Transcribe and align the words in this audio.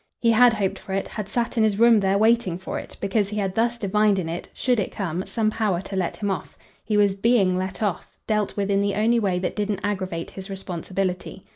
He 0.19 0.31
had 0.31 0.53
hoped 0.55 0.79
for 0.79 0.93
it, 0.93 1.07
had 1.09 1.27
sat 1.29 1.59
in 1.59 1.63
his 1.63 1.77
room 1.77 1.99
there 1.99 2.17
waiting 2.17 2.57
for 2.57 2.79
it, 2.79 2.97
because 2.99 3.29
he 3.29 3.37
had 3.37 3.53
thus 3.53 3.77
divined 3.77 4.17
in 4.17 4.27
it, 4.27 4.49
should 4.51 4.79
it 4.79 4.91
come, 4.91 5.27
some 5.27 5.51
power 5.51 5.79
to 5.81 5.95
let 5.95 6.17
him 6.17 6.31
off. 6.31 6.57
He 6.83 6.97
was 6.97 7.13
BEING 7.13 7.55
let 7.55 7.83
off; 7.83 8.17
dealt 8.25 8.55
with 8.57 8.71
in 8.71 8.79
the 8.79 8.95
only 8.95 9.19
way 9.19 9.37
that 9.37 9.55
didn't 9.55 9.81
aggravate 9.83 10.31
his 10.31 10.49
responsibility. 10.49 11.45